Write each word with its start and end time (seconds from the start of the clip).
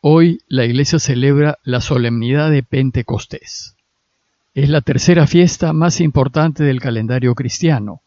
Hoy 0.00 0.42
la 0.46 0.64
iglesia 0.64 1.00
celebra 1.00 1.58
la 1.64 1.80
solemnidad 1.80 2.52
de 2.52 2.62
Pentecostés. 2.62 3.74
Es 4.54 4.68
la 4.68 4.80
tercera 4.80 5.26
fiesta 5.26 5.72
más 5.72 6.00
importante 6.00 6.62
del 6.62 6.80
calendario 6.80 7.34
cristiano, 7.34 8.00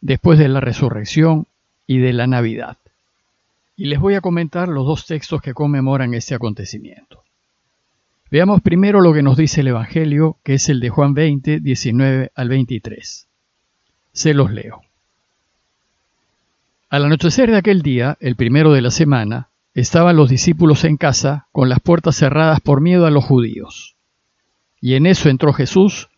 después 0.00 0.40
de 0.40 0.48
la 0.48 0.60
resurrección 0.60 1.46
y 1.86 1.98
de 1.98 2.12
la 2.12 2.26
Navidad. 2.26 2.76
Y 3.76 3.84
les 3.84 4.00
voy 4.00 4.14
a 4.16 4.20
comentar 4.20 4.68
los 4.68 4.84
dos 4.84 5.06
textos 5.06 5.40
que 5.40 5.54
conmemoran 5.54 6.12
este 6.12 6.34
acontecimiento. 6.34 7.22
Veamos 8.32 8.60
primero 8.60 9.00
lo 9.00 9.14
que 9.14 9.22
nos 9.22 9.36
dice 9.36 9.60
el 9.60 9.68
Evangelio, 9.68 10.38
que 10.42 10.54
es 10.54 10.68
el 10.68 10.80
de 10.80 10.90
Juan 10.90 11.14
20, 11.14 11.60
19 11.60 12.32
al 12.34 12.48
23. 12.48 13.28
Se 14.12 14.34
los 14.34 14.50
leo. 14.50 14.82
Al 16.90 17.04
anochecer 17.04 17.50
de 17.52 17.58
aquel 17.58 17.82
día, 17.82 18.16
el 18.18 18.34
primero 18.34 18.72
de 18.72 18.82
la 18.82 18.90
semana, 18.90 19.47
estaban 19.80 20.16
los 20.16 20.28
discípulos 20.28 20.82
en 20.82 20.96
casa 20.96 21.46
con 21.52 21.68
las 21.68 21.78
puertas 21.78 22.16
cerradas 22.16 22.60
por 22.60 22.80
miedo 22.80 23.06
a 23.06 23.10
los 23.10 23.24
judíos. 23.24 23.94
Y 24.80 24.94
en 24.94 25.06
eso 25.06 25.28
entró 25.28 25.52
Jesús, 25.52 26.08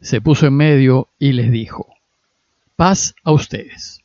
se 0.00 0.20
puso 0.20 0.46
en 0.46 0.54
medio 0.54 1.08
y 1.18 1.32
les 1.32 1.50
dijo, 1.50 1.88
paz 2.76 3.16
a 3.24 3.32
ustedes. 3.32 4.02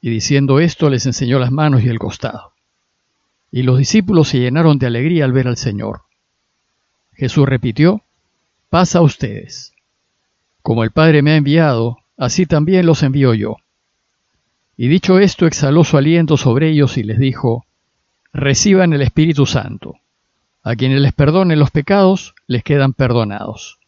Y 0.00 0.08
diciendo 0.08 0.58
esto 0.58 0.88
les 0.88 1.04
enseñó 1.04 1.38
las 1.38 1.52
manos 1.52 1.82
y 1.82 1.88
el 1.88 1.98
costado. 1.98 2.54
Y 3.52 3.62
los 3.62 3.78
discípulos 3.78 4.28
se 4.28 4.38
llenaron 4.38 4.78
de 4.78 4.86
alegría 4.86 5.26
al 5.26 5.32
ver 5.32 5.46
al 5.46 5.58
Señor. 5.58 6.02
Jesús 7.12 7.46
repitió, 7.46 8.02
paz 8.70 8.96
a 8.96 9.02
ustedes. 9.02 9.74
Como 10.62 10.82
el 10.84 10.92
Padre 10.92 11.20
me 11.20 11.32
ha 11.32 11.36
enviado, 11.36 11.98
así 12.16 12.46
también 12.46 12.86
los 12.86 13.02
envío 13.02 13.34
yo. 13.34 13.56
Y 14.78 14.88
dicho 14.88 15.18
esto, 15.18 15.46
exhaló 15.46 15.84
su 15.84 15.98
aliento 15.98 16.38
sobre 16.38 16.70
ellos 16.70 16.96
y 16.96 17.02
les 17.02 17.18
dijo, 17.18 17.66
reciban 18.32 18.92
el 18.92 19.02
Espíritu 19.02 19.46
Santo. 19.46 19.96
A 20.62 20.76
quienes 20.76 21.00
les 21.00 21.12
perdonen 21.12 21.58
los 21.58 21.70
pecados, 21.70 22.34
les 22.46 22.62
quedan 22.62 22.92
perdonados. 22.92 23.78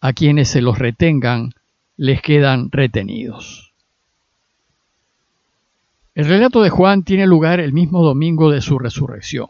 A 0.00 0.12
quienes 0.12 0.48
se 0.48 0.60
los 0.60 0.78
retengan, 0.78 1.54
les 1.96 2.22
quedan 2.22 2.70
retenidos. 2.70 3.72
El 6.14 6.26
relato 6.26 6.62
de 6.62 6.70
Juan 6.70 7.04
tiene 7.04 7.26
lugar 7.26 7.60
el 7.60 7.72
mismo 7.72 8.02
domingo 8.02 8.50
de 8.50 8.60
su 8.60 8.78
resurrección, 8.78 9.48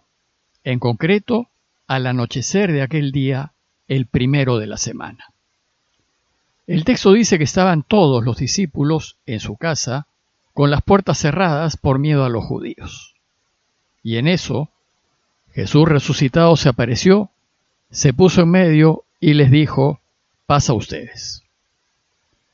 en 0.64 0.78
concreto 0.78 1.48
al 1.86 2.06
anochecer 2.06 2.73
de 2.73 2.83
aquel 2.83 3.11
día, 3.11 3.53
el 3.86 4.06
primero 4.06 4.58
de 4.58 4.67
la 4.67 4.77
semana. 4.77 5.25
El 6.67 6.84
texto 6.84 7.12
dice 7.12 7.39
que 7.39 7.45
estaban 7.45 7.83
todos 7.83 8.23
los 8.23 8.36
discípulos 8.36 9.17
en 9.25 9.41
su 9.41 9.56
casa 9.56 10.06
con 10.53 10.70
las 10.70 10.83
puertas 10.83 11.17
cerradas 11.17 11.78
por 11.78 11.98
miedo 11.98 12.27
a 12.27 12.28
los 12.28 12.45
judíos. 12.45 13.14
Y 14.09 14.17
en 14.17 14.27
eso, 14.27 14.70
Jesús 15.53 15.87
resucitado 15.87 16.56
se 16.56 16.70
apareció, 16.70 17.31
se 17.91 18.14
puso 18.14 18.41
en 18.41 18.48
medio 18.48 19.05
y 19.20 19.34
les 19.34 19.51
dijo, 19.51 20.01
paz 20.47 20.70
a 20.70 20.73
ustedes. 20.73 21.42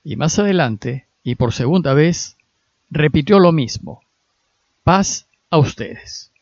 Y 0.03 0.17
más 0.17 0.37
adelante, 0.41 1.07
y 1.23 1.37
por 1.37 1.53
segunda 1.53 1.95
vez, 1.95 2.37
repitió 2.91 3.39
lo 3.39 3.53
mismo, 3.53 4.03
paz 4.83 5.29
a 5.49 5.59
ustedes. 5.59 6.33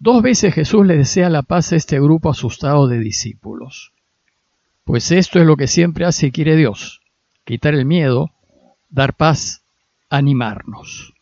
Dos 0.00 0.20
veces 0.20 0.52
Jesús 0.52 0.84
le 0.84 0.96
desea 0.96 1.30
la 1.30 1.42
paz 1.42 1.72
a 1.72 1.76
este 1.76 2.00
grupo 2.00 2.28
asustado 2.28 2.88
de 2.88 2.98
discípulos. 2.98 3.92
Pues 4.82 5.12
esto 5.12 5.38
es 5.38 5.46
lo 5.46 5.56
que 5.56 5.68
siempre 5.68 6.06
hace 6.06 6.26
y 6.26 6.32
quiere 6.32 6.56
Dios, 6.56 7.02
quitar 7.44 7.72
el 7.72 7.84
miedo, 7.84 8.32
dar 8.90 9.14
paz, 9.14 9.62
animarnos. 10.10 11.14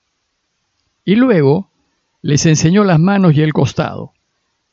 Y 1.04 1.16
luego 1.16 1.68
les 2.26 2.44
enseñó 2.44 2.82
las 2.82 2.98
manos 2.98 3.36
y 3.36 3.42
el 3.42 3.52
costado, 3.52 4.12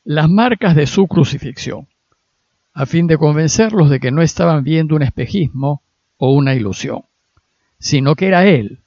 las 0.02 0.28
marcas 0.28 0.74
de 0.74 0.88
su 0.88 1.06
crucifixión, 1.06 1.86
a 2.72 2.84
fin 2.84 3.06
de 3.06 3.16
convencerlos 3.16 3.90
de 3.90 4.00
que 4.00 4.10
no 4.10 4.22
estaban 4.22 4.64
viendo 4.64 4.96
un 4.96 5.02
espejismo 5.02 5.80
o 6.16 6.32
una 6.32 6.56
ilusión, 6.56 7.04
sino 7.78 8.16
que 8.16 8.26
era 8.26 8.44
Él, 8.44 8.80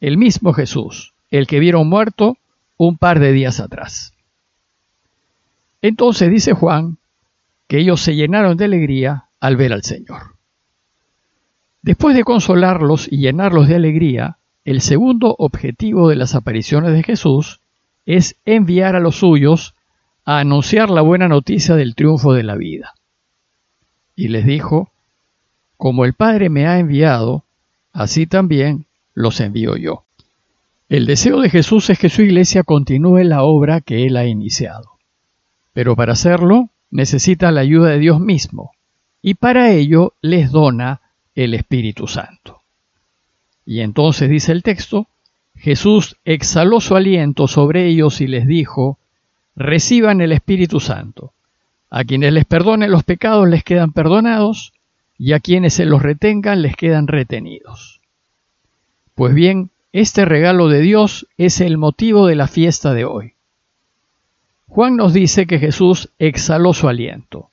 el 0.00 0.16
mismo 0.16 0.54
Jesús, 0.54 1.12
el 1.30 1.46
que 1.46 1.60
vieron 1.60 1.86
muerto 1.86 2.38
un 2.78 2.96
par 2.96 3.20
de 3.20 3.32
días 3.32 3.60
atrás. 3.60 4.14
Entonces 5.82 6.30
dice 6.30 6.54
Juan 6.54 6.96
que 7.68 7.78
ellos 7.78 8.00
se 8.00 8.16
llenaron 8.16 8.56
de 8.56 8.64
alegría 8.64 9.26
al 9.38 9.58
ver 9.58 9.74
al 9.74 9.82
Señor. 9.82 10.36
Después 11.82 12.16
de 12.16 12.24
consolarlos 12.24 13.06
y 13.12 13.18
llenarlos 13.18 13.68
de 13.68 13.74
alegría, 13.74 14.38
el 14.64 14.80
segundo 14.80 15.36
objetivo 15.38 16.08
de 16.08 16.16
las 16.16 16.34
apariciones 16.34 16.94
de 16.94 17.02
Jesús 17.02 17.60
es 18.06 18.36
enviar 18.44 18.96
a 18.96 19.00
los 19.00 19.16
suyos 19.16 19.74
a 20.24 20.38
anunciar 20.38 20.90
la 20.90 21.02
buena 21.02 21.28
noticia 21.28 21.74
del 21.76 21.94
triunfo 21.94 22.32
de 22.32 22.42
la 22.42 22.56
vida. 22.56 22.94
Y 24.16 24.28
les 24.28 24.46
dijo, 24.46 24.90
como 25.76 26.04
el 26.04 26.14
Padre 26.14 26.48
me 26.48 26.66
ha 26.66 26.78
enviado, 26.78 27.44
así 27.92 28.26
también 28.26 28.86
los 29.12 29.40
envío 29.40 29.76
yo. 29.76 30.04
El 30.88 31.06
deseo 31.06 31.40
de 31.40 31.50
Jesús 31.50 31.90
es 31.90 31.98
que 31.98 32.10
su 32.10 32.22
iglesia 32.22 32.62
continúe 32.62 33.24
la 33.24 33.42
obra 33.42 33.80
que 33.80 34.06
él 34.06 34.16
ha 34.16 34.26
iniciado. 34.26 34.92
Pero 35.72 35.96
para 35.96 36.12
hacerlo 36.12 36.70
necesita 36.90 37.50
la 37.50 37.62
ayuda 37.62 37.90
de 37.90 37.98
Dios 37.98 38.20
mismo, 38.20 38.72
y 39.20 39.34
para 39.34 39.72
ello 39.72 40.14
les 40.20 40.50
dona 40.52 41.00
el 41.34 41.54
Espíritu 41.54 42.06
Santo. 42.06 42.60
Y 43.66 43.80
entonces 43.80 44.30
dice 44.30 44.52
el 44.52 44.62
texto, 44.62 45.08
Jesús 45.64 46.18
exhaló 46.26 46.78
su 46.78 46.94
aliento 46.94 47.48
sobre 47.48 47.86
ellos 47.86 48.20
y 48.20 48.26
les 48.26 48.46
dijo, 48.46 48.98
reciban 49.56 50.20
el 50.20 50.32
Espíritu 50.32 50.78
Santo. 50.78 51.32
A 51.88 52.04
quienes 52.04 52.34
les 52.34 52.44
perdonen 52.44 52.90
los 52.90 53.02
pecados 53.02 53.48
les 53.48 53.64
quedan 53.64 53.92
perdonados, 53.94 54.74
y 55.16 55.32
a 55.32 55.40
quienes 55.40 55.72
se 55.72 55.86
los 55.86 56.02
retengan 56.02 56.60
les 56.60 56.76
quedan 56.76 57.06
retenidos. 57.06 58.02
Pues 59.14 59.34
bien, 59.34 59.70
este 59.94 60.26
regalo 60.26 60.68
de 60.68 60.82
Dios 60.82 61.28
es 61.38 61.62
el 61.62 61.78
motivo 61.78 62.26
de 62.26 62.34
la 62.34 62.46
fiesta 62.46 62.92
de 62.92 63.06
hoy. 63.06 63.32
Juan 64.68 64.96
nos 64.96 65.14
dice 65.14 65.46
que 65.46 65.58
Jesús 65.58 66.10
exhaló 66.18 66.74
su 66.74 66.88
aliento. 66.88 67.48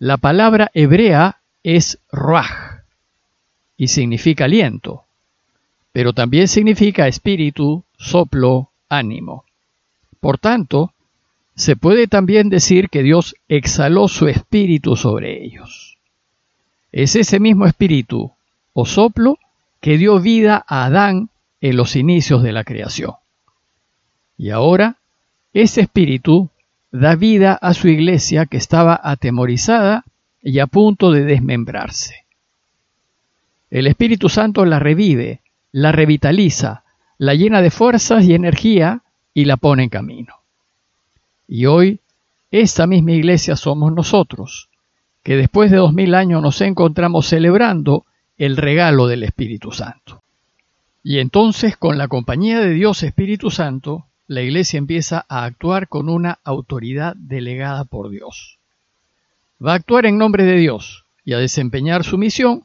La 0.00 0.16
palabra 0.16 0.72
hebrea 0.74 1.42
es 1.62 2.00
ruach 2.10 2.80
y 3.76 3.86
significa 3.86 4.46
aliento, 4.46 5.04
pero 5.92 6.12
también 6.12 6.48
significa 6.48 7.08
espíritu, 7.08 7.84
soplo, 7.98 8.70
ánimo. 8.88 9.44
Por 10.20 10.38
tanto, 10.38 10.92
se 11.54 11.76
puede 11.76 12.06
también 12.06 12.48
decir 12.48 12.88
que 12.88 13.02
Dios 13.02 13.34
exhaló 13.48 14.08
su 14.08 14.28
espíritu 14.28 14.96
sobre 14.96 15.44
ellos. 15.44 15.98
Es 16.92 17.16
ese 17.16 17.40
mismo 17.40 17.66
espíritu 17.66 18.32
o 18.72 18.86
soplo 18.86 19.38
que 19.80 19.98
dio 19.98 20.20
vida 20.20 20.64
a 20.66 20.84
Adán 20.84 21.30
en 21.60 21.76
los 21.76 21.96
inicios 21.96 22.42
de 22.42 22.52
la 22.52 22.64
creación. 22.64 23.14
Y 24.36 24.50
ahora 24.50 24.96
ese 25.52 25.82
espíritu 25.82 26.50
da 26.92 27.14
vida 27.14 27.54
a 27.54 27.74
su 27.74 27.88
iglesia 27.88 28.46
que 28.46 28.56
estaba 28.56 28.98
atemorizada 29.02 30.04
y 30.42 30.58
a 30.58 30.66
punto 30.66 31.10
de 31.10 31.24
desmembrarse. 31.24 32.24
El 33.70 33.86
Espíritu 33.86 34.28
Santo 34.28 34.64
la 34.64 34.78
revive, 34.78 35.40
la 35.72 35.92
revitaliza, 35.92 36.84
la 37.18 37.34
llena 37.34 37.62
de 37.62 37.70
fuerzas 37.70 38.24
y 38.24 38.34
energía 38.34 39.02
y 39.34 39.44
la 39.44 39.56
pone 39.56 39.84
en 39.84 39.88
camino. 39.88 40.34
Y 41.46 41.66
hoy, 41.66 42.00
esta 42.50 42.86
misma 42.86 43.12
iglesia 43.12 43.56
somos 43.56 43.92
nosotros, 43.92 44.68
que 45.22 45.36
después 45.36 45.70
de 45.70 45.78
dos 45.78 45.92
mil 45.92 46.14
años 46.14 46.42
nos 46.42 46.60
encontramos 46.60 47.26
celebrando 47.26 48.04
el 48.38 48.56
regalo 48.56 49.06
del 49.06 49.22
Espíritu 49.22 49.72
Santo. 49.72 50.22
Y 51.02 51.18
entonces, 51.18 51.76
con 51.76 51.98
la 51.98 52.08
compañía 52.08 52.60
de 52.60 52.70
Dios 52.70 53.02
Espíritu 53.02 53.50
Santo, 53.50 54.06
la 54.26 54.42
iglesia 54.42 54.78
empieza 54.78 55.24
a 55.28 55.44
actuar 55.44 55.88
con 55.88 56.08
una 56.08 56.38
autoridad 56.44 57.16
delegada 57.16 57.84
por 57.84 58.10
Dios. 58.10 58.58
Va 59.64 59.72
a 59.72 59.76
actuar 59.76 60.06
en 60.06 60.18
nombre 60.18 60.44
de 60.44 60.56
Dios 60.56 61.04
y 61.24 61.32
a 61.32 61.38
desempeñar 61.38 62.04
su 62.04 62.16
misión 62.16 62.64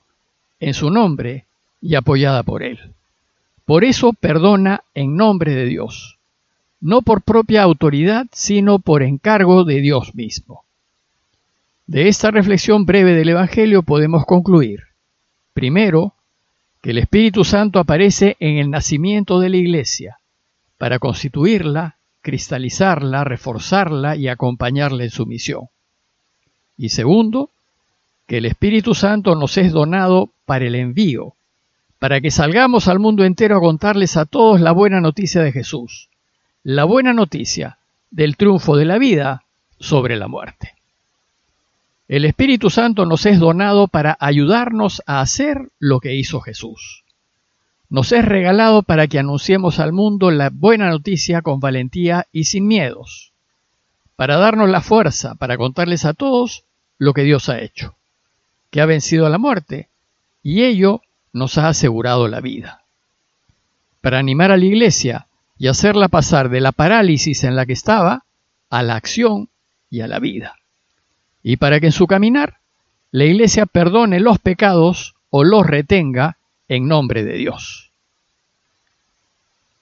en 0.60 0.74
su 0.74 0.90
nombre 0.90 1.46
y 1.86 1.94
apoyada 1.94 2.42
por 2.42 2.64
Él. 2.64 2.80
Por 3.64 3.84
eso 3.84 4.12
perdona 4.14 4.84
en 4.96 5.16
nombre 5.16 5.54
de 5.54 5.66
Dios, 5.66 6.18
no 6.82 7.04
por 7.04 7.22
propia 7.22 7.62
autoridad, 7.62 8.26
sino 8.32 8.80
por 8.80 9.04
encargo 9.04 9.64
de 9.66 9.82
Dios 9.82 10.16
mismo. 10.16 10.64
De 11.86 12.08
esta 12.08 12.32
reflexión 12.32 12.88
breve 12.88 13.14
del 13.14 13.30
Evangelio 13.30 13.84
podemos 13.84 14.26
concluir, 14.26 14.82
primero, 15.54 16.14
que 16.82 16.90
el 16.90 16.98
Espíritu 16.98 17.44
Santo 17.44 17.78
aparece 17.78 18.36
en 18.40 18.58
el 18.58 18.72
nacimiento 18.72 19.40
de 19.40 19.50
la 19.50 19.58
Iglesia, 19.58 20.18
para 20.80 20.98
constituirla, 20.98 21.98
cristalizarla, 22.22 23.24
reforzarla 23.24 24.16
y 24.16 24.28
acompañarla 24.28 25.04
en 25.04 25.12
su 25.12 25.28
misión. 25.28 25.66
Y 26.78 26.90
segundo, 26.90 27.52
que 28.26 28.38
el 28.38 28.48
Espíritu 28.48 28.96
Santo 28.96 29.36
nos 29.36 29.56
es 29.60 29.72
donado 29.72 30.32
para 30.46 30.66
el 30.66 30.74
envío, 30.74 31.35
para 32.06 32.22
que 32.22 32.30
salgamos 32.30 32.88
al 32.88 33.00
mundo 33.00 33.24
entero 33.24 33.58
a 33.58 33.60
contarles 33.60 34.16
a 34.16 34.26
todos 34.26 34.62
la 34.62 34.72
buena 34.72 35.02
noticia 35.02 35.42
de 35.42 35.52
Jesús, 35.52 36.12
la 36.62 36.84
buena 36.84 37.14
noticia 37.14 37.80
del 38.12 38.38
triunfo 38.38 38.78
de 38.78 38.86
la 38.86 39.00
vida 39.00 39.46
sobre 39.80 40.16
la 40.16 40.28
muerte. 40.28 40.76
El 42.08 42.26
Espíritu 42.26 42.70
Santo 42.70 43.08
nos 43.08 43.26
es 43.26 43.40
donado 43.40 43.88
para 43.88 44.16
ayudarnos 44.20 45.02
a 45.08 45.20
hacer 45.20 45.72
lo 45.80 46.00
que 46.00 46.14
hizo 46.14 46.42
Jesús. 46.42 47.06
Nos 47.90 48.12
es 48.12 48.24
regalado 48.24 48.84
para 48.84 49.08
que 49.08 49.18
anunciemos 49.18 49.80
al 49.80 49.92
mundo 49.92 50.30
la 50.30 50.52
buena 50.52 50.92
noticia 50.92 51.42
con 51.42 51.60
valentía 51.60 52.28
y 52.32 52.44
sin 52.44 52.68
miedos, 52.68 53.32
para 54.16 54.38
darnos 54.38 54.70
la 54.70 54.82
fuerza 54.82 55.34
para 55.34 55.58
contarles 55.58 56.06
a 56.06 56.14
todos 56.14 56.66
lo 57.00 57.16
que 57.16 57.24
Dios 57.24 57.50
ha 57.50 57.62
hecho, 57.62 57.96
que 58.70 58.80
ha 58.80 58.86
vencido 58.86 59.26
a 59.26 59.32
la 59.32 59.40
muerte, 59.40 59.90
y 60.44 60.66
ello 60.66 61.02
nos 61.36 61.58
ha 61.58 61.68
asegurado 61.68 62.30
la 62.30 62.40
vida. 62.40 62.86
Para 64.00 64.20
animar 64.20 64.52
a 64.52 64.58
la 64.58 64.64
iglesia 64.64 65.28
y 65.58 65.68
hacerla 65.68 66.08
pasar 66.08 66.48
de 66.48 66.62
la 66.62 66.72
parálisis 66.72 67.44
en 67.44 67.58
la 67.58 67.66
que 67.66 67.74
estaba 67.74 68.24
a 68.70 68.84
la 68.84 68.96
acción 68.96 69.50
y 69.90 70.00
a 70.00 70.08
la 70.08 70.20
vida. 70.20 70.56
Y 71.44 71.58
para 71.58 71.82
que 71.82 71.88
en 71.88 71.92
su 71.92 72.08
caminar 72.08 72.60
la 73.12 73.26
iglesia 73.26 73.66
perdone 73.66 74.22
los 74.22 74.40
pecados 74.40 75.16
o 75.30 75.44
los 75.44 75.68
retenga 75.68 76.38
en 76.70 76.88
nombre 76.88 77.26
de 77.26 77.34
Dios. 77.34 77.92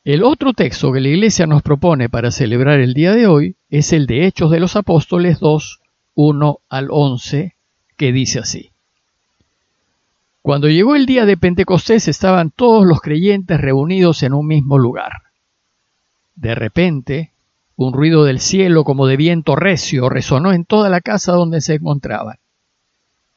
El 0.04 0.24
otro 0.24 0.54
texto 0.54 0.92
que 0.92 1.02
la 1.02 1.10
iglesia 1.10 1.46
nos 1.46 1.62
propone 1.62 2.10
para 2.10 2.32
celebrar 2.32 2.80
el 2.80 2.96
día 2.96 3.14
de 3.14 3.28
hoy 3.28 3.58
es 3.70 3.94
el 3.94 4.08
de 4.08 4.26
Hechos 4.26 4.50
de 4.50 4.60
los 4.60 4.76
Apóstoles 4.76 5.40
2, 5.40 5.82
1 6.16 6.60
al 6.68 6.88
11, 6.90 7.56
que 7.96 8.12
dice 8.12 8.40
así. 8.40 8.73
Cuando 10.44 10.68
llegó 10.68 10.98
el 10.98 11.06
día 11.06 11.26
de 11.26 11.38
Pentecostés 11.38 12.10
estaban 12.10 12.52
todos 12.52 12.86
los 12.86 13.00
creyentes 13.00 13.62
reunidos 13.62 14.24
en 14.24 14.34
un 14.34 14.46
mismo 14.46 14.78
lugar. 14.78 15.14
De 16.36 16.54
repente, 16.54 17.32
un 17.78 17.94
ruido 17.94 18.26
del 18.26 18.42
cielo 18.42 18.84
como 18.84 19.08
de 19.08 19.16
viento 19.16 19.56
recio 19.56 20.10
resonó 20.10 20.52
en 20.52 20.66
toda 20.66 20.90
la 20.90 21.00
casa 21.00 21.32
donde 21.32 21.62
se 21.62 21.76
encontraban. 21.76 22.40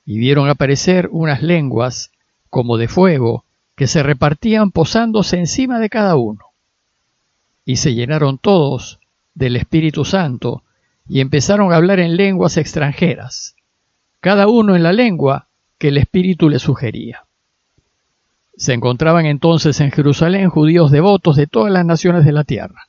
Y 0.04 0.18
vieron 0.18 0.48
aparecer 0.48 1.08
unas 1.12 1.44
lenguas 1.44 2.10
como 2.50 2.76
de 2.76 2.88
fuego 2.88 3.44
que 3.76 3.86
se 3.86 4.02
repartían 4.02 4.72
posándose 4.72 5.38
encima 5.38 5.78
de 5.78 5.88
cada 5.88 6.16
uno. 6.16 6.46
Y 7.64 7.76
se 7.76 7.94
llenaron 7.94 8.38
todos 8.38 8.98
del 9.32 9.54
Espíritu 9.54 10.04
Santo 10.04 10.64
y 11.08 11.20
empezaron 11.20 11.72
a 11.72 11.76
hablar 11.76 12.00
en 12.00 12.16
lenguas 12.16 12.56
extranjeras, 12.56 13.54
cada 14.18 14.48
uno 14.48 14.74
en 14.74 14.82
la 14.82 14.92
lengua 14.92 15.45
que 15.78 15.88
el 15.88 15.98
Espíritu 15.98 16.48
le 16.48 16.58
sugería. 16.58 17.24
Se 18.56 18.72
encontraban 18.72 19.26
entonces 19.26 19.80
en 19.80 19.90
Jerusalén 19.90 20.48
judíos 20.48 20.90
devotos 20.90 21.36
de 21.36 21.46
todas 21.46 21.72
las 21.72 21.84
naciones 21.84 22.24
de 22.24 22.32
la 22.32 22.44
tierra. 22.44 22.86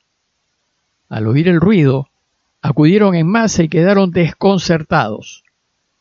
Al 1.09 1.27
oír 1.27 1.49
el 1.49 1.59
ruido, 1.59 2.09
acudieron 2.61 3.15
en 3.15 3.27
masa 3.27 3.63
y 3.63 3.69
quedaron 3.69 4.11
desconcertados, 4.11 5.43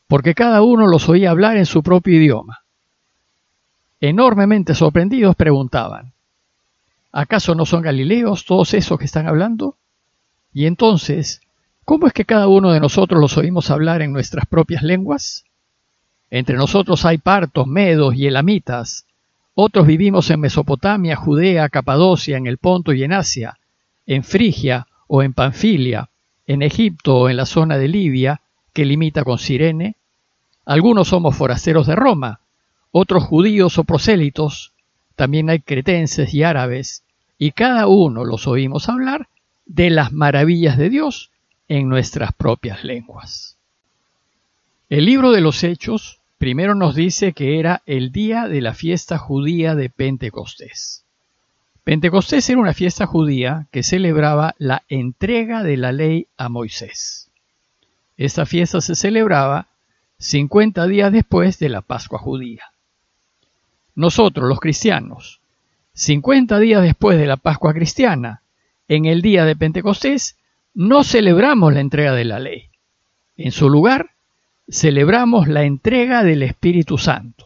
porque 0.07 0.33
cada 0.33 0.61
uno 0.61 0.87
los 0.87 1.09
oía 1.09 1.31
hablar 1.31 1.57
en 1.57 1.65
su 1.65 1.83
propio 1.83 2.15
idioma. 2.15 2.59
Enormemente 3.99 4.73
sorprendidos 4.73 5.35
preguntaban, 5.35 6.13
¿acaso 7.11 7.55
no 7.55 7.65
son 7.65 7.81
galileos 7.81 8.45
todos 8.45 8.73
esos 8.73 8.97
que 8.97 9.05
están 9.05 9.27
hablando? 9.27 9.75
Y 10.53 10.65
entonces, 10.65 11.41
¿cómo 11.83 12.07
es 12.07 12.13
que 12.13 12.25
cada 12.25 12.47
uno 12.47 12.71
de 12.71 12.79
nosotros 12.79 13.19
los 13.19 13.37
oímos 13.37 13.69
hablar 13.69 14.01
en 14.01 14.13
nuestras 14.13 14.45
propias 14.45 14.83
lenguas? 14.83 15.46
Entre 16.29 16.57
nosotros 16.57 17.05
hay 17.05 17.17
partos, 17.17 17.67
medos 17.67 18.15
y 18.15 18.27
elamitas. 18.27 19.05
Otros 19.53 19.87
vivimos 19.87 20.29
en 20.29 20.41
Mesopotamia, 20.41 21.15
Judea, 21.15 21.69
Capadocia, 21.69 22.37
en 22.37 22.47
el 22.47 22.57
Ponto 22.57 22.93
y 22.93 23.03
en 23.03 23.13
Asia, 23.13 23.57
en 24.05 24.23
Frigia 24.23 24.87
o 25.07 25.23
en 25.23 25.33
Panfilia, 25.33 26.09
en 26.45 26.61
Egipto 26.61 27.17
o 27.17 27.29
en 27.29 27.37
la 27.37 27.45
zona 27.45 27.77
de 27.77 27.87
Libia, 27.87 28.41
que 28.73 28.85
limita 28.85 29.23
con 29.23 29.37
Sirene. 29.37 29.95
Algunos 30.65 31.07
somos 31.07 31.35
forasteros 31.35 31.87
de 31.87 31.95
Roma, 31.95 32.41
otros 32.91 33.23
judíos 33.23 33.77
o 33.77 33.83
prosélitos, 33.83 34.73
también 35.15 35.49
hay 35.49 35.61
cretenses 35.61 36.33
y 36.33 36.43
árabes, 36.43 37.03
y 37.37 37.51
cada 37.51 37.87
uno 37.87 38.25
los 38.25 38.47
oímos 38.47 38.89
hablar 38.89 39.29
de 39.65 39.89
las 39.89 40.11
maravillas 40.11 40.77
de 40.77 40.89
Dios 40.89 41.31
en 41.67 41.89
nuestras 41.89 42.33
propias 42.33 42.83
lenguas. 42.83 43.56
El 44.89 45.03
libro 45.03 45.33
de 45.33 45.41
los 45.41 45.65
Hechos 45.65 46.21
primero 46.37 46.73
nos 46.73 46.95
dice 46.95 47.33
que 47.33 47.59
era 47.59 47.81
el 47.85 48.13
día 48.13 48.47
de 48.47 48.61
la 48.61 48.73
fiesta 48.73 49.17
judía 49.17 49.75
de 49.75 49.89
Pentecostés. 49.89 51.03
Pentecostés 51.83 52.49
era 52.49 52.61
una 52.61 52.73
fiesta 52.73 53.05
judía 53.05 53.67
que 53.71 53.83
celebraba 53.83 54.55
la 54.59 54.83
entrega 54.87 55.61
de 55.61 55.75
la 55.75 55.91
ley 55.91 56.27
a 56.37 56.47
Moisés. 56.47 57.29
Esta 58.15 58.45
fiesta 58.45 58.79
se 58.79 58.95
celebraba 58.95 59.67
50 60.19 60.87
días 60.87 61.11
después 61.11 61.59
de 61.59 61.67
la 61.67 61.81
Pascua 61.81 62.19
judía. 62.19 62.63
Nosotros, 63.93 64.47
los 64.47 64.61
cristianos, 64.61 65.41
50 65.95 66.59
días 66.59 66.81
después 66.81 67.17
de 67.19 67.27
la 67.27 67.35
Pascua 67.35 67.73
cristiana, 67.73 68.41
en 68.87 69.03
el 69.03 69.21
día 69.21 69.43
de 69.43 69.57
Pentecostés, 69.57 70.37
no 70.73 71.03
celebramos 71.03 71.73
la 71.73 71.81
entrega 71.81 72.13
de 72.13 72.23
la 72.23 72.39
ley. 72.39 72.69
En 73.35 73.51
su 73.51 73.69
lugar, 73.69 74.11
celebramos 74.69 75.47
la 75.47 75.63
entrega 75.63 76.23
del 76.23 76.43
Espíritu 76.43 76.97
Santo. 76.97 77.45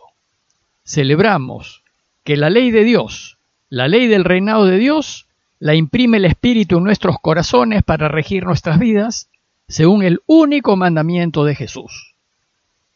Celebramos 0.84 1.84
que 2.24 2.36
la 2.36 2.50
ley 2.50 2.72
de 2.72 2.84
Dios, 2.84 3.38
la 3.70 3.88
ley 3.88 4.08
del 4.08 4.24
reinado 4.24 4.66
de 4.66 4.78
Dios, 4.78 5.28
la 5.60 5.76
imprime 5.76 6.18
el 6.18 6.26
Espíritu 6.26 6.78
en 6.78 6.84
nuestros 6.84 7.18
corazones 7.22 7.84
para 7.84 8.08
regir 8.08 8.46
nuestras 8.46 8.80
vidas, 8.80 9.30
según 9.68 10.04
el 10.04 10.22
único 10.26 10.76
mandamiento 10.76 11.46
de 11.46 11.56
Jesús. 11.56 12.16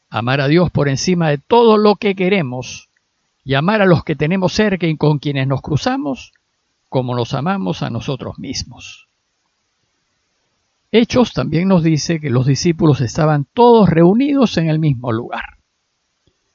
Amar 0.10 0.42
a 0.42 0.48
Dios 0.48 0.72
por 0.72 0.90
encima 0.90 1.30
de 1.30 1.38
todo 1.38 1.78
lo 1.78 1.96
que 1.96 2.16
queremos 2.16 2.90
y 3.44 3.54
amar 3.54 3.82
a 3.82 3.86
los 3.86 4.04
que 4.04 4.16
tenemos 4.16 4.54
cerca 4.54 4.88
y 4.88 4.98
con 4.98 5.20
quienes 5.20 5.48
nos 5.48 5.62
cruzamos, 5.62 6.34
como 6.90 7.16
nos 7.16 7.34
amamos 7.34 7.84
a 7.84 7.92
nosotros 7.92 8.40
mismos. 8.40 9.05
Hechos 10.98 11.34
también 11.34 11.68
nos 11.68 11.84
dice 11.84 12.22
que 12.22 12.30
los 12.30 12.46
discípulos 12.46 13.02
estaban 13.02 13.46
todos 13.54 13.90
reunidos 13.90 14.56
en 14.56 14.70
el 14.70 14.80
mismo 14.80 15.12
lugar. 15.12 15.58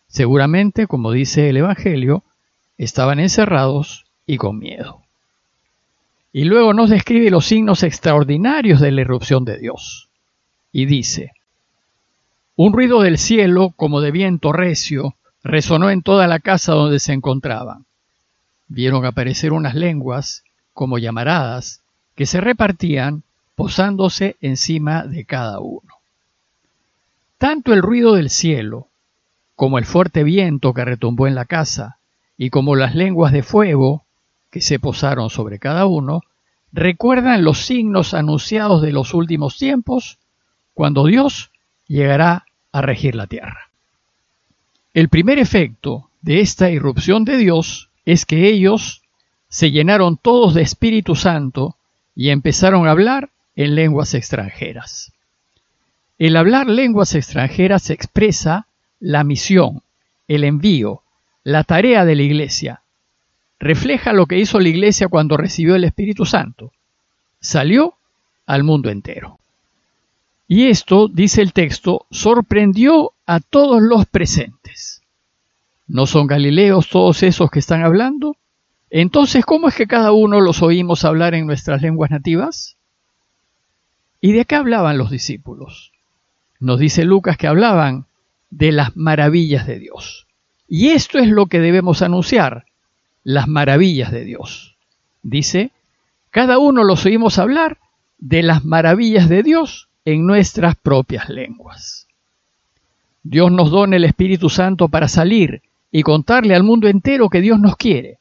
Seguramente, 0.06 0.86
como 0.86 1.12
dice 1.12 1.50
el 1.50 1.58
Evangelio, 1.58 2.24
estaban 2.78 3.20
encerrados 3.20 4.06
y 4.24 4.38
con 4.38 4.58
miedo. 4.58 5.02
Y 6.32 6.44
luego 6.44 6.72
nos 6.72 6.88
describe 6.88 7.30
los 7.30 7.44
signos 7.44 7.82
extraordinarios 7.82 8.80
de 8.80 8.92
la 8.92 9.02
irrupción 9.02 9.44
de 9.44 9.58
Dios. 9.58 10.08
Y 10.72 10.86
dice, 10.86 11.32
un 12.56 12.72
ruido 12.72 13.02
del 13.02 13.18
cielo 13.18 13.74
como 13.76 14.00
de 14.00 14.10
viento 14.10 14.54
recio 14.54 15.16
resonó 15.42 15.90
en 15.90 16.00
toda 16.00 16.26
la 16.26 16.38
casa 16.38 16.72
donde 16.72 16.98
se 16.98 17.12
encontraban. 17.12 17.84
Vieron 18.68 19.04
aparecer 19.04 19.52
unas 19.52 19.74
lenguas, 19.74 20.44
como 20.72 20.96
llamaradas, 20.96 21.82
que 22.14 22.24
se 22.24 22.40
repartían 22.40 23.22
posándose 23.54 24.36
encima 24.40 25.04
de 25.04 25.24
cada 25.24 25.60
uno. 25.60 25.94
Tanto 27.38 27.72
el 27.72 27.82
ruido 27.82 28.14
del 28.14 28.30
cielo, 28.30 28.88
como 29.56 29.78
el 29.78 29.84
fuerte 29.84 30.24
viento 30.24 30.74
que 30.74 30.84
retumbó 30.84 31.26
en 31.26 31.34
la 31.34 31.44
casa, 31.44 31.98
y 32.36 32.50
como 32.50 32.76
las 32.76 32.94
lenguas 32.94 33.32
de 33.32 33.42
fuego 33.42 34.04
que 34.50 34.60
se 34.60 34.78
posaron 34.78 35.30
sobre 35.30 35.58
cada 35.58 35.86
uno, 35.86 36.22
recuerdan 36.72 37.44
los 37.44 37.64
signos 37.64 38.14
anunciados 38.14 38.82
de 38.82 38.92
los 38.92 39.14
últimos 39.14 39.58
tiempos, 39.58 40.18
cuando 40.74 41.04
Dios 41.04 41.50
llegará 41.86 42.46
a 42.72 42.82
regir 42.82 43.14
la 43.14 43.26
tierra. 43.26 43.70
El 44.94 45.08
primer 45.08 45.38
efecto 45.38 46.08
de 46.22 46.40
esta 46.40 46.70
irrupción 46.70 47.24
de 47.24 47.36
Dios 47.36 47.90
es 48.04 48.26
que 48.26 48.48
ellos 48.48 49.02
se 49.48 49.70
llenaron 49.70 50.16
todos 50.16 50.54
de 50.54 50.62
Espíritu 50.62 51.16
Santo 51.16 51.76
y 52.14 52.30
empezaron 52.30 52.86
a 52.86 52.92
hablar 52.92 53.30
en 53.62 53.74
lenguas 53.74 54.14
extranjeras. 54.14 55.12
El 56.18 56.36
hablar 56.36 56.66
lenguas 56.66 57.14
extranjeras 57.14 57.90
expresa 57.90 58.66
la 59.00 59.22
misión, 59.22 59.82
el 60.28 60.44
envío, 60.44 61.02
la 61.44 61.64
tarea 61.64 62.06
de 62.06 62.14
la 62.14 62.22
iglesia. 62.22 62.80
Refleja 63.58 64.14
lo 64.14 64.24
que 64.24 64.38
hizo 64.38 64.58
la 64.60 64.70
iglesia 64.70 65.08
cuando 65.08 65.36
recibió 65.36 65.74
el 65.74 65.84
Espíritu 65.84 66.24
Santo. 66.24 66.72
Salió 67.38 67.96
al 68.46 68.64
mundo 68.64 68.88
entero. 68.88 69.38
Y 70.48 70.68
esto, 70.68 71.08
dice 71.08 71.42
el 71.42 71.52
texto, 71.52 72.06
sorprendió 72.10 73.12
a 73.26 73.40
todos 73.40 73.82
los 73.82 74.06
presentes. 74.06 75.02
¿No 75.86 76.06
son 76.06 76.26
galileos 76.26 76.88
todos 76.88 77.22
esos 77.22 77.50
que 77.50 77.58
están 77.58 77.84
hablando? 77.84 78.38
Entonces, 78.88 79.44
¿cómo 79.44 79.68
es 79.68 79.74
que 79.74 79.86
cada 79.86 80.12
uno 80.12 80.40
los 80.40 80.62
oímos 80.62 81.04
hablar 81.04 81.34
en 81.34 81.46
nuestras 81.46 81.82
lenguas 81.82 82.10
nativas? 82.10 82.78
¿Y 84.20 84.32
de 84.32 84.44
qué 84.44 84.54
hablaban 84.54 84.98
los 84.98 85.10
discípulos? 85.10 85.92
Nos 86.58 86.78
dice 86.78 87.04
Lucas 87.04 87.36
que 87.36 87.46
hablaban 87.46 88.06
de 88.50 88.72
las 88.72 88.96
maravillas 88.96 89.66
de 89.66 89.78
Dios. 89.78 90.26
Y 90.68 90.90
esto 90.90 91.18
es 91.18 91.28
lo 91.28 91.46
que 91.46 91.60
debemos 91.60 92.02
anunciar, 92.02 92.66
las 93.24 93.48
maravillas 93.48 94.12
de 94.12 94.24
Dios. 94.24 94.76
Dice, 95.22 95.70
cada 96.30 96.58
uno 96.58 96.84
los 96.84 97.04
oímos 97.06 97.38
hablar 97.38 97.78
de 98.18 98.42
las 98.42 98.64
maravillas 98.64 99.28
de 99.28 99.42
Dios 99.42 99.88
en 100.04 100.26
nuestras 100.26 100.76
propias 100.76 101.28
lenguas. 101.28 102.06
Dios 103.22 103.50
nos 103.50 103.70
dona 103.70 103.96
el 103.96 104.04
Espíritu 104.04 104.48
Santo 104.48 104.88
para 104.88 105.08
salir 105.08 105.62
y 105.90 106.02
contarle 106.02 106.54
al 106.54 106.62
mundo 106.62 106.88
entero 106.88 107.28
que 107.28 107.40
Dios 107.40 107.58
nos 107.58 107.76
quiere 107.76 108.18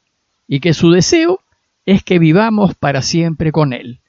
y 0.48 0.60
que 0.60 0.74
su 0.74 0.90
deseo 0.90 1.40
es 1.86 2.02
que 2.02 2.18
vivamos 2.18 2.74
para 2.74 3.02
siempre 3.02 3.52
con 3.52 3.72
Él. 3.72 4.00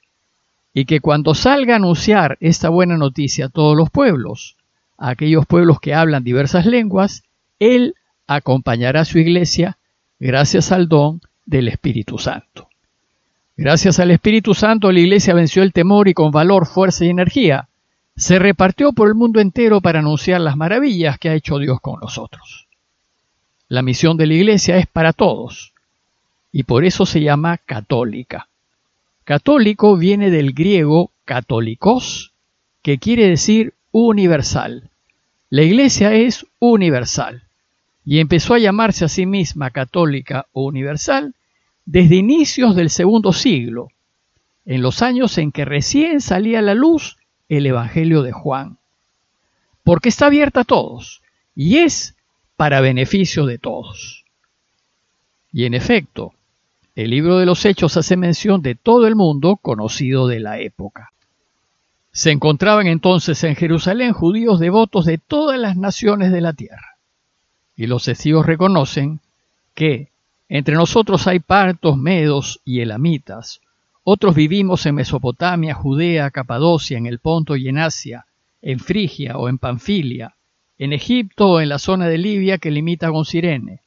Y 0.74 0.84
que 0.86 1.00
cuando 1.00 1.34
salga 1.34 1.74
a 1.74 1.76
anunciar 1.76 2.38
esta 2.40 2.68
buena 2.68 2.96
noticia 2.96 3.46
a 3.46 3.48
todos 3.48 3.76
los 3.76 3.90
pueblos, 3.90 4.56
a 4.96 5.10
aquellos 5.10 5.46
pueblos 5.46 5.80
que 5.80 5.94
hablan 5.94 6.24
diversas 6.24 6.66
lenguas, 6.66 7.24
Él 7.58 7.94
acompañará 8.26 9.00
a 9.00 9.04
su 9.04 9.18
iglesia 9.18 9.78
gracias 10.18 10.72
al 10.72 10.88
don 10.88 11.20
del 11.44 11.68
Espíritu 11.68 12.18
Santo. 12.18 12.68
Gracias 13.56 14.00
al 14.00 14.10
Espíritu 14.10 14.54
Santo 14.54 14.90
la 14.90 15.00
iglesia 15.00 15.34
venció 15.34 15.62
el 15.62 15.72
temor 15.72 16.08
y 16.08 16.14
con 16.14 16.30
valor, 16.30 16.66
fuerza 16.66 17.04
y 17.04 17.10
energía 17.10 17.68
se 18.16 18.38
repartió 18.38 18.92
por 18.92 19.08
el 19.08 19.14
mundo 19.14 19.40
entero 19.40 19.80
para 19.80 20.00
anunciar 20.00 20.40
las 20.40 20.56
maravillas 20.56 21.18
que 21.18 21.28
ha 21.28 21.34
hecho 21.34 21.58
Dios 21.58 21.80
con 21.80 22.00
nosotros. 22.00 22.66
La 23.68 23.82
misión 23.82 24.16
de 24.16 24.26
la 24.26 24.34
iglesia 24.34 24.76
es 24.76 24.86
para 24.86 25.12
todos 25.12 25.72
y 26.52 26.64
por 26.64 26.84
eso 26.84 27.06
se 27.06 27.20
llama 27.20 27.58
católica. 27.58 28.48
Católico 29.24 29.96
viene 29.96 30.30
del 30.30 30.52
griego 30.52 31.12
católicos, 31.24 32.32
que 32.82 32.98
quiere 32.98 33.28
decir 33.28 33.74
universal. 33.92 34.90
La 35.48 35.62
iglesia 35.62 36.12
es 36.14 36.44
universal 36.58 37.44
y 38.04 38.18
empezó 38.18 38.54
a 38.54 38.58
llamarse 38.58 39.04
a 39.04 39.08
sí 39.08 39.26
misma 39.26 39.70
católica 39.70 40.46
o 40.52 40.64
universal 40.64 41.36
desde 41.84 42.16
inicios 42.16 42.74
del 42.74 42.90
segundo 42.90 43.32
siglo, 43.32 43.88
en 44.64 44.82
los 44.82 45.02
años 45.02 45.38
en 45.38 45.52
que 45.52 45.64
recién 45.64 46.20
salía 46.20 46.58
a 46.58 46.62
la 46.62 46.74
luz 46.74 47.16
el 47.48 47.66
Evangelio 47.66 48.22
de 48.22 48.32
Juan, 48.32 48.78
porque 49.84 50.08
está 50.08 50.26
abierta 50.26 50.60
a 50.60 50.64
todos 50.64 51.22
y 51.54 51.78
es 51.78 52.16
para 52.56 52.80
beneficio 52.80 53.46
de 53.46 53.58
todos. 53.58 54.24
Y 55.52 55.64
en 55.66 55.74
efecto, 55.74 56.34
el 56.94 57.10
libro 57.10 57.38
de 57.38 57.46
los 57.46 57.64
Hechos 57.64 57.96
hace 57.96 58.16
mención 58.16 58.60
de 58.60 58.74
todo 58.74 59.06
el 59.06 59.16
mundo 59.16 59.56
conocido 59.56 60.26
de 60.26 60.40
la 60.40 60.58
época. 60.58 61.12
Se 62.12 62.30
encontraban 62.30 62.86
entonces 62.86 63.42
en 63.44 63.56
Jerusalén 63.56 64.12
judíos 64.12 64.60
devotos 64.60 65.06
de 65.06 65.16
todas 65.16 65.58
las 65.58 65.76
naciones 65.76 66.30
de 66.30 66.42
la 66.42 66.52
tierra. 66.52 66.98
Y 67.74 67.86
los 67.86 68.04
testigos 68.04 68.44
reconocen 68.44 69.20
que 69.74 70.10
entre 70.50 70.74
nosotros 70.74 71.26
hay 71.26 71.40
partos, 71.40 71.96
medos 71.96 72.60
y 72.66 72.80
elamitas. 72.80 73.62
Otros 74.04 74.34
vivimos 74.34 74.84
en 74.84 74.96
Mesopotamia, 74.96 75.72
Judea, 75.72 76.30
Capadocia, 76.30 76.98
en 76.98 77.06
el 77.06 77.20
Ponto 77.20 77.56
y 77.56 77.68
en 77.68 77.78
Asia, 77.78 78.26
en 78.60 78.78
Frigia 78.78 79.38
o 79.38 79.48
en 79.48 79.56
Panfilia, 79.56 80.34
en 80.76 80.92
Egipto 80.92 81.48
o 81.48 81.60
en 81.60 81.70
la 81.70 81.78
zona 81.78 82.06
de 82.08 82.18
Libia 82.18 82.58
que 82.58 82.70
limita 82.70 83.10
con 83.10 83.24
Sirene. 83.24 83.80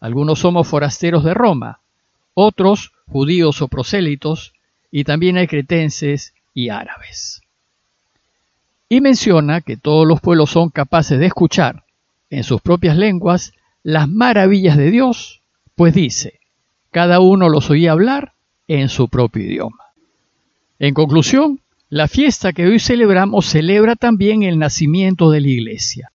Algunos 0.00 0.38
somos 0.38 0.66
forasteros 0.66 1.24
de 1.24 1.34
Roma, 1.34 1.81
otros 2.34 2.92
judíos 3.06 3.62
o 3.62 3.68
prosélitos, 3.68 4.52
y 4.90 5.04
también 5.04 5.36
hay 5.36 5.46
cretenses 5.46 6.34
y 6.54 6.68
árabes. 6.68 7.40
Y 8.88 9.00
menciona 9.00 9.62
que 9.62 9.76
todos 9.76 10.06
los 10.06 10.20
pueblos 10.20 10.50
son 10.50 10.68
capaces 10.68 11.18
de 11.18 11.26
escuchar 11.26 11.84
en 12.30 12.44
sus 12.44 12.60
propias 12.60 12.96
lenguas 12.96 13.52
las 13.82 14.08
maravillas 14.08 14.76
de 14.76 14.90
Dios, 14.90 15.40
pues 15.74 15.94
dice, 15.94 16.40
cada 16.90 17.20
uno 17.20 17.48
los 17.48 17.70
oía 17.70 17.92
hablar 17.92 18.34
en 18.68 18.88
su 18.88 19.08
propio 19.08 19.44
idioma. 19.44 19.84
En 20.78 20.94
conclusión, 20.94 21.60
la 21.88 22.08
fiesta 22.08 22.52
que 22.52 22.66
hoy 22.66 22.78
celebramos 22.78 23.46
celebra 23.46 23.96
también 23.96 24.42
el 24.42 24.58
nacimiento 24.58 25.30
de 25.30 25.40
la 25.40 25.48
iglesia. 25.48 26.11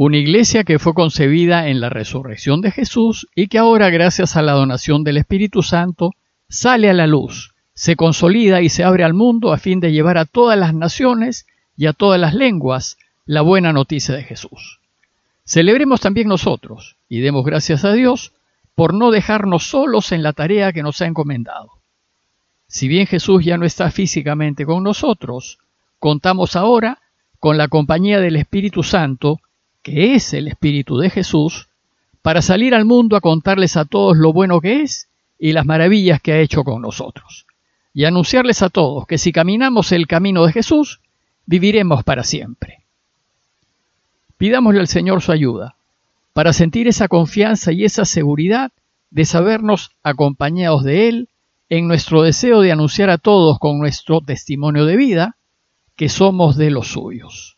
Una 0.00 0.16
iglesia 0.16 0.62
que 0.62 0.78
fue 0.78 0.94
concebida 0.94 1.66
en 1.66 1.80
la 1.80 1.88
resurrección 1.88 2.60
de 2.60 2.70
Jesús 2.70 3.26
y 3.34 3.48
que 3.48 3.58
ahora, 3.58 3.90
gracias 3.90 4.36
a 4.36 4.42
la 4.42 4.52
donación 4.52 5.02
del 5.02 5.16
Espíritu 5.16 5.64
Santo, 5.64 6.12
sale 6.48 6.88
a 6.88 6.92
la 6.92 7.08
luz, 7.08 7.52
se 7.74 7.96
consolida 7.96 8.62
y 8.62 8.68
se 8.68 8.84
abre 8.84 9.02
al 9.02 9.12
mundo 9.12 9.52
a 9.52 9.58
fin 9.58 9.80
de 9.80 9.90
llevar 9.90 10.16
a 10.16 10.24
todas 10.24 10.56
las 10.56 10.72
naciones 10.72 11.48
y 11.76 11.86
a 11.86 11.94
todas 11.94 12.20
las 12.20 12.32
lenguas 12.32 12.96
la 13.26 13.40
buena 13.40 13.72
noticia 13.72 14.14
de 14.14 14.22
Jesús. 14.22 14.78
Celebremos 15.44 16.00
también 16.00 16.28
nosotros 16.28 16.94
y 17.08 17.18
demos 17.18 17.44
gracias 17.44 17.84
a 17.84 17.92
Dios 17.92 18.32
por 18.76 18.94
no 18.94 19.10
dejarnos 19.10 19.64
solos 19.64 20.12
en 20.12 20.22
la 20.22 20.32
tarea 20.32 20.72
que 20.72 20.84
nos 20.84 21.02
ha 21.02 21.06
encomendado. 21.06 21.72
Si 22.68 22.86
bien 22.86 23.08
Jesús 23.08 23.44
ya 23.44 23.58
no 23.58 23.66
está 23.66 23.90
físicamente 23.90 24.64
con 24.64 24.84
nosotros, 24.84 25.58
contamos 25.98 26.54
ahora 26.54 27.00
con 27.40 27.58
la 27.58 27.66
compañía 27.66 28.20
del 28.20 28.36
Espíritu 28.36 28.84
Santo, 28.84 29.40
que 29.88 30.14
es 30.14 30.34
el 30.34 30.48
Espíritu 30.48 30.98
de 30.98 31.08
Jesús, 31.08 31.68
para 32.20 32.42
salir 32.42 32.74
al 32.74 32.84
mundo 32.84 33.16
a 33.16 33.20
contarles 33.20 33.76
a 33.76 33.84
todos 33.84 34.16
lo 34.16 34.32
bueno 34.32 34.60
que 34.60 34.82
es 34.82 35.08
y 35.38 35.52
las 35.52 35.64
maravillas 35.64 36.20
que 36.20 36.32
ha 36.32 36.40
hecho 36.40 36.62
con 36.62 36.82
nosotros, 36.82 37.46
y 37.94 38.04
anunciarles 38.04 38.62
a 38.62 38.68
todos 38.68 39.06
que 39.06 39.18
si 39.18 39.32
caminamos 39.32 39.92
el 39.92 40.06
camino 40.06 40.44
de 40.44 40.52
Jesús, 40.52 41.00
viviremos 41.46 42.04
para 42.04 42.22
siempre. 42.22 42.84
Pidámosle 44.36 44.80
al 44.80 44.88
Señor 44.88 45.22
su 45.22 45.32
ayuda, 45.32 45.76
para 46.32 46.52
sentir 46.52 46.86
esa 46.86 47.08
confianza 47.08 47.72
y 47.72 47.84
esa 47.84 48.04
seguridad 48.04 48.72
de 49.10 49.24
sabernos 49.24 49.90
acompañados 50.02 50.84
de 50.84 51.08
Él 51.08 51.28
en 51.70 51.88
nuestro 51.88 52.22
deseo 52.22 52.60
de 52.60 52.72
anunciar 52.72 53.10
a 53.10 53.18
todos 53.18 53.58
con 53.58 53.78
nuestro 53.78 54.20
testimonio 54.20 54.84
de 54.84 54.96
vida 54.96 55.36
que 55.96 56.08
somos 56.08 56.56
de 56.56 56.70
los 56.70 56.88
suyos. 56.88 57.57